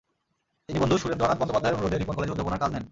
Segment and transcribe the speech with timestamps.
[0.65, 2.79] তিনি বন্ধু সুরেন্দ্রনাথ বন্দ্যোপাধ্যায়ের অনুরোধে রিপন কলেজে অধ্যাপনার কাজ নেন।